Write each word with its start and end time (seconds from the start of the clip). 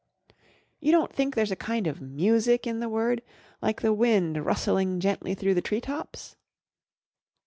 "You 0.79 0.91
don't 0.91 1.13
think 1.13 1.35
there's 1.35 1.51
a 1.51 1.55
kind 1.55 1.85
of 1.85 2.01
music 2.01 2.65
in 2.65 2.79
the 2.79 2.89
word, 2.89 3.21
like 3.61 3.81
the 3.83 3.93
wind 3.93 4.43
rustling 4.43 4.99
gently 4.99 5.35
through 5.35 5.53
the 5.53 5.61
tree 5.61 5.79
tops 5.79 6.35